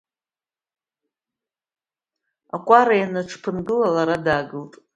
[2.55, 4.73] Акәара ианааҽԥынгыла, лара даагылт.